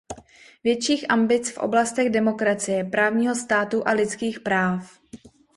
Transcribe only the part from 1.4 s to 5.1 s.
v oblastech demokracie, právního státu a lidských práv.